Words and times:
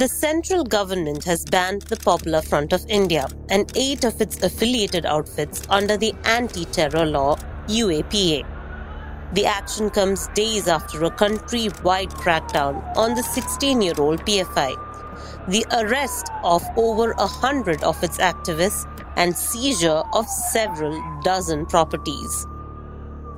The 0.00 0.08
central 0.08 0.64
government 0.64 1.24
has 1.24 1.44
banned 1.44 1.82
the 1.82 1.96
Popular 1.98 2.40
Front 2.40 2.72
of 2.72 2.82
India 2.88 3.28
and 3.50 3.70
eight 3.76 4.02
of 4.02 4.18
its 4.18 4.42
affiliated 4.42 5.04
outfits 5.04 5.60
under 5.68 5.98
the 5.98 6.14
anti 6.24 6.64
terror 6.64 7.04
law 7.04 7.36
UAPA. 7.66 8.46
The 9.34 9.44
action 9.44 9.90
comes 9.90 10.26
days 10.28 10.68
after 10.68 11.04
a 11.04 11.10
country 11.10 11.68
wide 11.84 12.08
crackdown 12.08 12.96
on 12.96 13.14
the 13.14 13.22
16 13.22 13.82
year 13.82 13.92
old 13.98 14.24
PFI, 14.24 14.72
the 15.48 15.66
arrest 15.70 16.30
of 16.44 16.64
over 16.78 17.10
a 17.18 17.26
hundred 17.26 17.84
of 17.84 18.02
its 18.02 18.16
activists, 18.16 18.86
and 19.16 19.36
seizure 19.36 20.02
of 20.14 20.26
several 20.26 20.98
dozen 21.24 21.66
properties. 21.66 22.46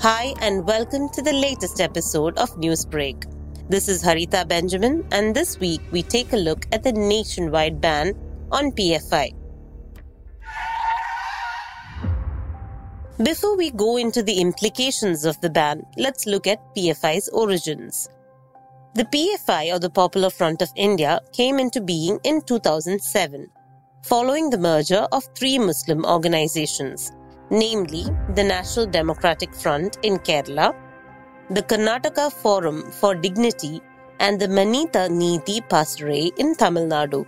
Hi, 0.00 0.34
and 0.40 0.66
welcome 0.66 1.08
to 1.10 1.22
the 1.22 1.34
latest 1.34 1.80
episode 1.80 2.36
of 2.36 2.58
News 2.58 2.84
Brake. 2.84 3.22
This 3.70 3.86
is 3.86 4.02
Harita 4.02 4.48
Benjamin, 4.48 5.06
and 5.12 5.36
this 5.36 5.60
week 5.60 5.82
we 5.90 6.02
take 6.02 6.32
a 6.32 6.38
look 6.38 6.66
at 6.72 6.82
the 6.82 6.92
nationwide 6.92 7.82
ban 7.82 8.14
on 8.50 8.72
PFI. 8.72 9.34
Before 13.22 13.58
we 13.58 13.70
go 13.70 13.98
into 13.98 14.22
the 14.22 14.40
implications 14.40 15.26
of 15.26 15.38
the 15.42 15.50
ban, 15.50 15.84
let's 15.98 16.24
look 16.24 16.46
at 16.46 16.74
PFI's 16.74 17.28
origins. 17.28 18.08
The 18.94 19.04
PFI, 19.04 19.74
or 19.74 19.78
the 19.78 19.90
Popular 19.90 20.30
Front 20.30 20.62
of 20.62 20.70
India, 20.74 21.20
came 21.34 21.58
into 21.58 21.82
being 21.82 22.18
in 22.24 22.40
2007, 22.40 23.50
following 24.02 24.48
the 24.48 24.56
merger 24.56 25.06
of 25.12 25.28
three 25.36 25.58
Muslim 25.58 26.06
organizations, 26.06 27.12
namely 27.50 28.04
the 28.34 28.44
National 28.44 28.86
Democratic 28.86 29.54
Front 29.54 29.98
in 30.02 30.16
Kerala, 30.20 30.74
the 31.50 31.62
Karnataka 31.62 32.30
Forum 32.30 32.82
for 32.90 33.14
Dignity, 33.14 33.80
and 34.20 34.38
the 34.38 34.48
Manitha 34.48 35.08
Neethi 35.08 35.66
Pasarai 35.66 36.30
in 36.36 36.54
Tamil 36.54 36.86
Nadu. 36.86 37.26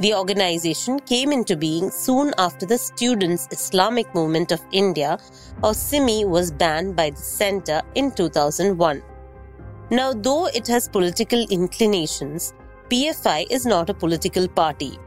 The 0.00 0.14
organization 0.14 0.98
came 0.98 1.30
into 1.30 1.56
being 1.56 1.92
soon 1.92 2.34
after 2.38 2.66
the 2.66 2.76
Students' 2.76 3.46
Islamic 3.52 4.12
Movement 4.16 4.50
of 4.50 4.60
India, 4.72 5.16
or 5.62 5.74
SIMI, 5.74 6.24
was 6.24 6.50
banned 6.50 6.96
by 6.96 7.10
the 7.10 7.22
centre 7.22 7.82
in 7.94 8.10
2001. 8.10 9.00
Now, 9.90 10.12
though 10.12 10.46
it 10.46 10.66
has 10.66 10.88
political 10.88 11.46
inclinations, 11.50 12.52
PFI 12.90 13.46
is 13.48 13.64
not 13.64 13.90
a 13.90 13.94
political 13.94 14.48
party. 14.48 14.98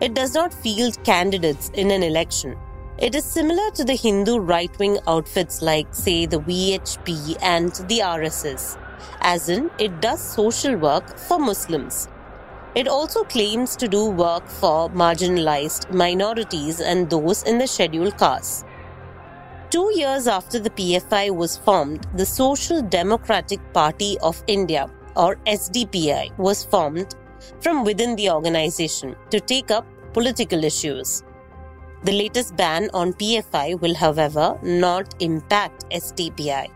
It 0.00 0.14
does 0.14 0.32
not 0.32 0.54
field 0.54 1.02
candidates 1.04 1.70
in 1.74 1.90
an 1.90 2.02
election. 2.02 2.56
It 2.98 3.14
is 3.14 3.26
similar 3.26 3.70
to 3.72 3.84
the 3.84 3.94
Hindu 3.94 4.38
right 4.38 4.70
wing 4.78 4.98
outfits 5.06 5.60
like, 5.60 5.94
say, 5.94 6.24
the 6.24 6.38
VHP 6.38 7.36
and 7.42 7.70
the 7.90 7.98
RSS, 7.98 8.78
as 9.20 9.50
in, 9.50 9.70
it 9.78 10.00
does 10.00 10.18
social 10.18 10.74
work 10.76 11.18
for 11.18 11.38
Muslims. 11.38 12.08
It 12.74 12.88
also 12.88 13.22
claims 13.24 13.76
to 13.76 13.86
do 13.86 14.08
work 14.08 14.48
for 14.48 14.88
marginalized 14.88 15.92
minorities 15.92 16.80
and 16.80 17.10
those 17.10 17.42
in 17.42 17.58
the 17.58 17.66
scheduled 17.66 18.16
castes. 18.16 18.64
Two 19.68 19.92
years 19.94 20.26
after 20.26 20.58
the 20.58 20.70
PFI 20.70 21.36
was 21.36 21.58
formed, 21.58 22.06
the 22.14 22.24
Social 22.24 22.80
Democratic 22.80 23.60
Party 23.74 24.16
of 24.22 24.42
India, 24.46 24.90
or 25.16 25.36
SDPI, 25.46 26.38
was 26.38 26.64
formed 26.64 27.14
from 27.60 27.84
within 27.84 28.16
the 28.16 28.30
organization 28.30 29.14
to 29.28 29.38
take 29.38 29.70
up 29.70 29.86
political 30.14 30.64
issues. 30.64 31.22
The 32.04 32.12
latest 32.12 32.56
ban 32.56 32.90
on 32.92 33.14
PFI 33.14 33.80
will, 33.80 33.94
however, 33.94 34.58
not 34.62 35.14
impact 35.20 35.84
SDPI 35.90 36.68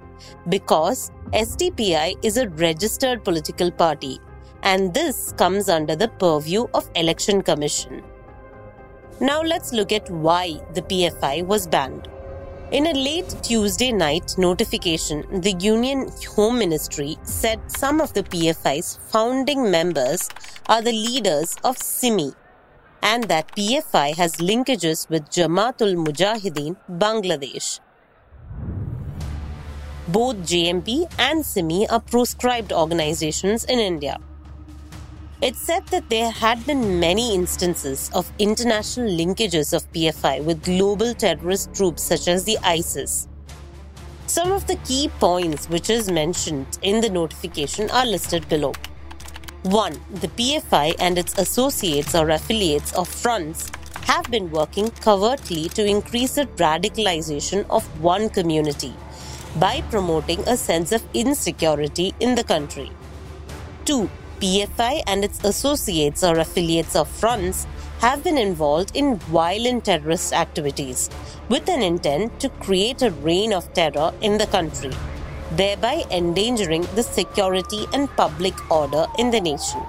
because 0.49 1.11
SDPI 1.33 2.25
is 2.25 2.37
a 2.37 2.49
registered 2.51 3.25
political 3.25 3.71
party 3.71 4.19
and 4.63 4.93
this 4.93 5.33
comes 5.33 5.69
under 5.69 5.97
the 5.97 6.09
purview 6.09 6.67
of 6.75 6.91
Election 6.95 7.43
Commission. 7.43 8.03
Now 9.21 9.43
let's 9.43 9.73
look 9.73 9.93
at 9.93 10.11
why 10.11 10.61
the 10.75 10.83
PFI 10.83 11.47
was 11.47 11.67
banned. 11.67 12.09
In 12.73 12.87
a 12.87 12.93
late 12.93 13.35
Tuesday 13.43 13.91
night 13.93 14.35
notification, 14.39 15.41
the 15.41 15.55
Union 15.59 16.09
Home 16.37 16.59
Ministry 16.59 17.19
said 17.23 17.61
some 17.71 18.01
of 18.01 18.13
the 18.15 18.23
PFI's 18.23 18.99
founding 19.09 19.71
members 19.71 20.29
are 20.67 20.81
the 20.81 20.93
leaders 20.93 21.57
of 21.65 21.77
SIMI 21.77 22.33
and 23.03 23.25
that 23.25 23.55
PFI 23.57 24.15
has 24.15 24.37
linkages 24.37 25.09
with 25.09 25.31
Jamaatul 25.31 25.97
Mujahideen, 25.97 26.77
Bangladesh. 26.91 27.81
Both 30.09 30.37
JMB 30.39 31.13
and 31.19 31.45
SIMI 31.47 31.89
are 31.89 32.01
proscribed 32.01 32.73
organizations 32.73 33.65
in 33.65 33.79
India. 33.79 34.19
It 35.41 35.57
said 35.57 35.87
that 35.87 36.11
there 36.11 36.31
had 36.31 36.67
been 36.67 37.01
many 37.01 37.35
instances 37.35 38.11
of 38.13 38.31
international 38.39 39.09
linkages 39.09 39.73
of 39.73 39.91
PFI 39.93 40.45
with 40.45 40.65
global 40.65 41.15
terrorist 41.15 41.73
groups 41.73 42.03
such 42.03 42.29
as 42.29 42.45
the 42.45 42.59
ISIS. 42.59 43.27
Some 44.27 44.53
of 44.53 44.67
the 44.67 44.77
key 44.85 45.11
points 45.19 45.69
which 45.69 45.89
is 45.89 46.11
mentioned 46.11 46.79
in 46.83 47.01
the 47.01 47.09
notification 47.09 47.89
are 47.91 48.05
listed 48.05 48.49
below. 48.49 48.73
1. 49.65 50.01
The 50.23 50.29
PFI 50.29 50.95
and 50.99 51.19
its 51.19 51.37
associates 51.39 52.15
or 52.15 52.31
affiliates 52.31 52.97
or 52.97 53.05
fronts 53.05 53.71
have 54.05 54.25
been 54.31 54.51
working 54.51 54.91
covertly 54.91 55.69
to 55.71 55.85
increase 55.85 56.37
the 56.37 56.47
radicalization 56.57 57.67
of 57.69 57.85
one 58.01 58.31
community 58.31 58.95
by 59.57 59.83
promoting 59.91 60.41
a 60.49 60.57
sense 60.57 60.93
of 60.93 61.05
insecurity 61.13 62.15
in 62.21 62.37
the 62.37 62.45
country. 62.45 62.91
2. 63.85 64.09
PFI 64.41 65.03
and 65.07 65.23
its 65.23 65.45
associates 65.45 66.25
or 66.25 66.39
affiliates 66.39 66.97
of 66.97 67.07
fronts 67.07 67.67
have 68.01 68.25
been 68.25 68.39
involved 68.39 68.97
in 68.97 69.17
violent 69.17 69.85
terrorist 69.85 70.33
activities 70.33 71.11
with 71.51 71.69
an 71.69 71.83
intent 71.83 72.41
to 72.41 72.49
create 72.49 73.03
a 73.03 73.11
reign 73.11 73.53
of 73.53 73.71
terror 73.75 74.15
in 74.23 74.39
the 74.39 74.47
country, 74.47 74.91
thereby 75.53 76.05
endangering 76.11 76.83
the 76.95 77.03
security 77.03 77.87
and 77.93 78.09
public 78.17 78.55
order 78.71 79.07
in 79.19 79.31
the 79.31 79.41
nation. 79.41 79.81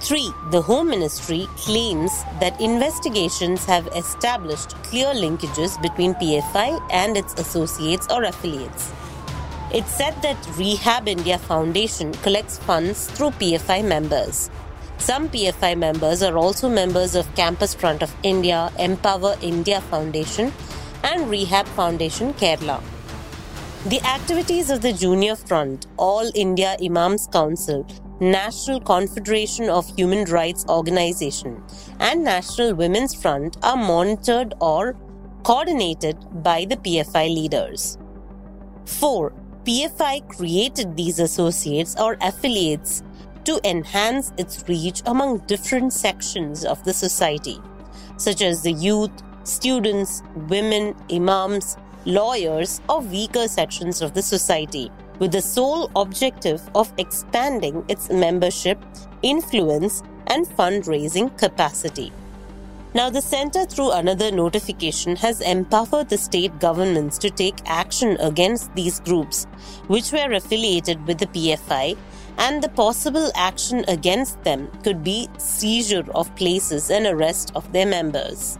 3. 0.00 0.32
The 0.50 0.62
Home 0.62 0.88
Ministry 0.88 1.46
claims 1.56 2.24
that 2.40 2.60
investigations 2.60 3.64
have 3.64 3.86
established 3.94 4.70
clear 4.82 5.14
linkages 5.14 5.80
between 5.80 6.14
PFI 6.14 6.80
and 6.90 7.16
its 7.16 7.34
associates 7.34 8.08
or 8.10 8.24
affiliates. 8.24 8.92
It 9.72 9.86
said 9.86 10.20
that 10.22 10.36
Rehab 10.58 11.08
India 11.08 11.38
Foundation 11.38 12.12
collects 12.14 12.58
funds 12.58 13.06
through 13.06 13.30
PFI 13.30 13.84
members. 13.84 14.50
Some 14.98 15.28
PFI 15.28 15.78
members 15.78 16.22
are 16.22 16.36
also 16.36 16.68
members 16.68 17.14
of 17.14 17.32
Campus 17.34 17.72
Front 17.72 18.02
of 18.02 18.14
India, 18.22 18.70
Empower 18.78 19.36
India 19.40 19.80
Foundation, 19.82 20.52
and 21.02 21.30
Rehab 21.30 21.66
Foundation 21.68 22.34
Kerala. 22.34 22.82
The 23.86 24.00
activities 24.02 24.70
of 24.70 24.80
the 24.80 24.92
Junior 24.92 25.34
Front, 25.34 25.88
All 25.96 26.30
India 26.36 26.76
Imams 26.80 27.26
Council, 27.26 27.84
National 28.20 28.78
Confederation 28.78 29.68
of 29.68 29.92
Human 29.96 30.24
Rights 30.26 30.64
Organization, 30.68 31.60
and 31.98 32.22
National 32.22 32.76
Women's 32.76 33.12
Front 33.12 33.56
are 33.64 33.76
monitored 33.76 34.54
or 34.60 34.94
coordinated 35.42 36.16
by 36.44 36.64
the 36.64 36.76
PFI 36.76 37.34
leaders. 37.34 37.98
4. 38.84 39.32
PFI 39.64 40.28
created 40.28 40.96
these 40.96 41.18
associates 41.18 41.96
or 42.00 42.16
affiliates 42.20 43.02
to 43.46 43.58
enhance 43.68 44.32
its 44.38 44.62
reach 44.68 45.02
among 45.06 45.38
different 45.48 45.92
sections 45.92 46.64
of 46.64 46.84
the 46.84 46.94
society, 46.94 47.58
such 48.16 48.42
as 48.42 48.62
the 48.62 48.70
youth, 48.70 49.10
students, 49.42 50.22
women, 50.48 50.94
imams, 51.10 51.76
lawyers, 52.04 52.80
or 52.88 53.00
weaker 53.00 53.48
sections 53.48 54.02
of 54.02 54.14
the 54.14 54.22
society, 54.22 54.90
with 55.18 55.32
the 55.32 55.42
sole 55.42 55.90
objective 55.96 56.62
of 56.74 56.92
expanding 56.98 57.84
its 57.88 58.10
membership, 58.10 58.78
influence, 59.22 60.02
and 60.28 60.46
fundraising 60.46 61.36
capacity. 61.38 62.12
Now, 62.94 63.08
the 63.08 63.22
Centre, 63.22 63.64
through 63.64 63.92
another 63.92 64.30
notification, 64.30 65.16
has 65.16 65.40
empowered 65.40 66.10
the 66.10 66.18
state 66.18 66.58
governments 66.60 67.16
to 67.18 67.30
take 67.30 67.56
action 67.64 68.18
against 68.20 68.74
these 68.74 69.00
groups, 69.00 69.46
which 69.86 70.12
were 70.12 70.32
affiliated 70.32 71.06
with 71.06 71.18
the 71.18 71.26
PFI, 71.26 71.96
and 72.36 72.62
the 72.62 72.68
possible 72.68 73.30
action 73.34 73.84
against 73.88 74.42
them 74.44 74.70
could 74.82 75.02
be 75.02 75.28
seizure 75.38 76.04
of 76.14 76.34
places 76.36 76.90
and 76.90 77.06
arrest 77.06 77.52
of 77.54 77.72
their 77.72 77.86
members. 77.86 78.58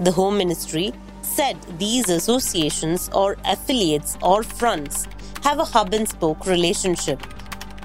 The 0.00 0.12
Home 0.12 0.38
Ministry 0.38 0.92
said 1.22 1.56
these 1.78 2.08
associations 2.08 3.10
or 3.12 3.36
affiliates 3.44 4.16
or 4.22 4.42
fronts 4.42 5.06
have 5.42 5.58
a 5.58 5.64
hub 5.64 5.94
and 5.94 6.08
spoke 6.08 6.46
relationship. 6.46 7.20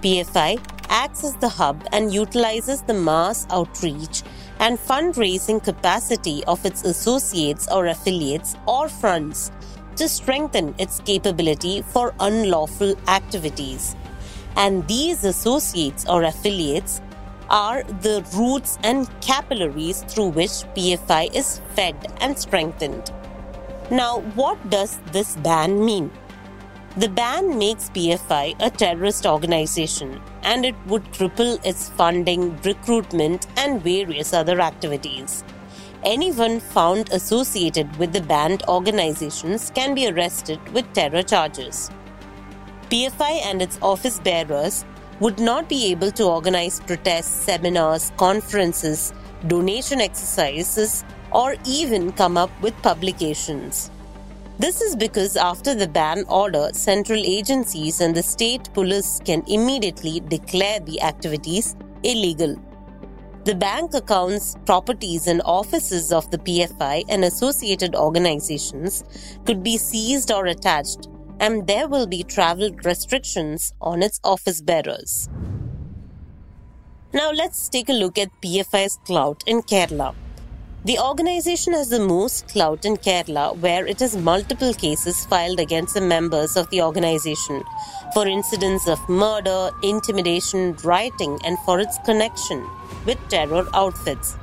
PFI 0.01 0.59
acts 0.89 1.23
as 1.23 1.35
the 1.37 1.49
hub 1.49 1.87
and 1.91 2.13
utilizes 2.13 2.81
the 2.81 2.93
mass 2.93 3.47
outreach 3.49 4.23
and 4.59 4.77
fundraising 4.77 5.63
capacity 5.63 6.43
of 6.45 6.65
its 6.65 6.83
associates 6.83 7.67
or 7.71 7.87
affiliates 7.87 8.55
or 8.67 8.89
fronts 8.89 9.51
to 9.95 10.07
strengthen 10.07 10.73
its 10.77 10.99
capability 11.01 11.81
for 11.81 12.13
unlawful 12.19 12.95
activities. 13.07 13.95
And 14.55 14.87
these 14.87 15.23
associates 15.23 16.05
or 16.07 16.23
affiliates 16.23 17.01
are 17.49 17.83
the 17.83 18.25
roots 18.35 18.77
and 18.83 19.09
capillaries 19.21 20.03
through 20.03 20.29
which 20.29 20.63
PFI 20.75 21.35
is 21.35 21.61
fed 21.75 21.95
and 22.21 22.37
strengthened. 22.37 23.11
Now, 23.91 24.21
what 24.35 24.69
does 24.69 24.99
this 25.11 25.35
ban 25.35 25.83
mean? 25.83 26.11
The 26.95 27.09
ban 27.09 27.57
makes 27.57 27.89
PFI 27.89 28.55
a 28.61 28.69
terrorist 28.69 29.25
organization 29.25 30.21
and 30.43 30.65
it 30.65 30.75
would 30.87 31.03
cripple 31.11 31.59
its 31.65 31.89
funding, 31.89 32.55
recruitment, 32.61 33.47
and 33.57 33.83
various 33.83 34.31
other 34.31 34.61
activities. 34.61 35.43
Anyone 36.05 36.61
found 36.61 37.11
associated 37.11 37.93
with 37.97 38.13
the 38.13 38.21
banned 38.21 38.63
organizations 38.69 39.69
can 39.75 39.93
be 39.93 40.07
arrested 40.07 40.59
with 40.71 40.93
terror 40.93 41.21
charges. 41.21 41.91
PFI 42.89 43.45
and 43.45 43.61
its 43.61 43.77
office 43.81 44.19
bearers 44.19 44.85
would 45.19 45.37
not 45.37 45.67
be 45.67 45.91
able 45.91 46.11
to 46.11 46.23
organize 46.23 46.79
protests, 46.79 47.43
seminars, 47.43 48.13
conferences, 48.15 49.13
donation 49.47 49.99
exercises, 49.99 51.03
or 51.31 51.55
even 51.65 52.11
come 52.11 52.37
up 52.37 52.51
with 52.61 52.79
publications. 52.81 53.89
This 54.59 54.81
is 54.81 54.95
because 54.95 55.37
after 55.37 55.73
the 55.73 55.87
ban 55.87 56.23
order, 56.27 56.69
central 56.73 57.21
agencies 57.25 57.99
and 57.99 58.15
the 58.15 58.21
state 58.21 58.71
police 58.73 59.19
can 59.25 59.43
immediately 59.47 60.19
declare 60.19 60.79
the 60.79 61.01
activities 61.01 61.75
illegal. 62.03 62.55
The 63.43 63.55
bank 63.55 63.95
accounts, 63.95 64.55
properties, 64.67 65.25
and 65.25 65.41
offices 65.45 66.11
of 66.11 66.29
the 66.29 66.37
PFI 66.37 67.05
and 67.09 67.25
associated 67.25 67.95
organizations 67.95 69.03
could 69.45 69.63
be 69.63 69.77
seized 69.77 70.31
or 70.31 70.45
attached 70.45 71.07
and 71.39 71.65
there 71.65 71.87
will 71.87 72.05
be 72.05 72.21
travel 72.21 72.69
restrictions 72.83 73.73
on 73.81 74.03
its 74.03 74.19
office 74.23 74.61
bearers. 74.61 75.27
Now 77.13 77.31
let's 77.31 77.67
take 77.67 77.89
a 77.89 77.93
look 77.93 78.19
at 78.19 78.29
PFI's 78.43 78.99
clout 79.05 79.43
in 79.47 79.63
Kerala. 79.63 80.13
The 80.83 80.97
organization 80.97 81.73
has 81.73 81.89
the 81.89 81.99
most 81.99 82.47
clout 82.47 82.85
in 82.85 82.97
Kerala, 82.97 83.55
where 83.59 83.85
it 83.85 83.99
has 83.99 84.17
multiple 84.17 84.73
cases 84.73 85.25
filed 85.25 85.59
against 85.59 85.93
the 85.93 86.01
members 86.01 86.57
of 86.57 86.67
the 86.71 86.81
organization 86.81 87.61
for 88.15 88.25
incidents 88.25 88.87
of 88.87 88.97
murder, 89.07 89.69
intimidation, 89.83 90.75
rioting, 90.83 91.37
and 91.45 91.59
for 91.59 91.79
its 91.79 91.99
connection 92.03 92.67
with 93.05 93.19
terror 93.29 93.67
outfits. 93.75 94.37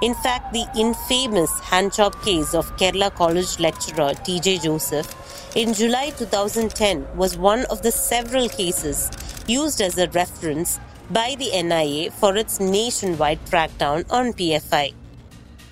In 0.00 0.14
fact, 0.14 0.54
the 0.54 0.66
infamous 0.78 1.52
handchop 1.60 2.24
case 2.24 2.54
of 2.54 2.74
Kerala 2.78 3.14
College 3.14 3.60
lecturer 3.60 4.14
T.J. 4.24 4.60
Joseph 4.60 5.14
in 5.54 5.74
July 5.74 6.08
2010 6.16 7.06
was 7.14 7.36
one 7.36 7.66
of 7.66 7.82
the 7.82 7.92
several 7.92 8.48
cases 8.48 9.10
used 9.46 9.82
as 9.82 9.98
a 9.98 10.08
reference 10.08 10.80
by 11.10 11.36
the 11.38 11.50
NIA 11.62 12.10
for 12.12 12.34
its 12.34 12.60
nationwide 12.60 13.44
crackdown 13.44 14.10
on 14.10 14.32
PFI. 14.32 14.94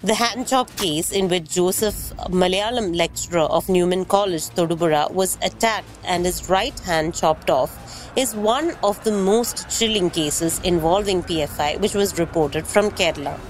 The 0.04 0.12
handchop 0.12 0.76
case 0.76 1.12
in 1.12 1.28
which 1.28 1.54
Joseph, 1.54 2.12
Malayalam 2.28 2.94
lecturer 2.94 3.46
of 3.58 3.70
Newman 3.70 4.04
College, 4.04 4.50
Thodupuzha, 4.50 5.10
was 5.10 5.38
attacked 5.40 5.88
and 6.04 6.26
his 6.26 6.50
right 6.50 6.78
hand 6.80 7.14
chopped 7.14 7.48
off 7.48 8.12
is 8.14 8.34
one 8.34 8.76
of 8.82 9.02
the 9.04 9.12
most 9.12 9.66
chilling 9.70 10.10
cases 10.10 10.60
involving 10.62 11.22
PFI 11.22 11.80
which 11.80 11.94
was 11.94 12.18
reported 12.18 12.66
from 12.66 12.90
Kerala. 12.90 13.40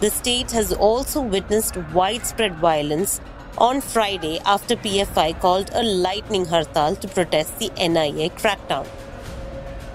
The 0.00 0.10
state 0.10 0.50
has 0.50 0.72
also 0.72 1.20
witnessed 1.20 1.76
widespread 1.94 2.56
violence 2.56 3.20
on 3.56 3.80
Friday 3.80 4.40
after 4.44 4.74
PFI 4.74 5.38
called 5.38 5.70
a 5.72 5.84
lightning 5.84 6.46
hartal 6.46 6.98
to 6.98 7.06
protest 7.06 7.60
the 7.60 7.70
NIA 7.78 8.30
crackdown. 8.30 8.88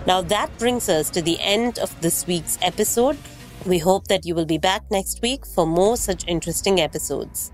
Now 0.07 0.21
that 0.21 0.57
brings 0.57 0.87
us 0.87 1.09
to 1.09 1.21
the 1.21 1.37
end 1.41 1.79
of 1.79 1.99
this 1.99 2.25
week's 2.25 2.57
episode. 2.61 3.17
We 3.65 3.79
hope 3.79 4.07
that 4.09 4.25
you 4.27 4.35
will 4.35 4.45
be 4.45 4.59
back 4.59 4.83
next 4.91 5.23
week 5.23 5.43
for 5.43 5.65
more 5.65 5.97
such 5.97 6.23
interesting 6.27 6.79
episodes. 6.79 7.51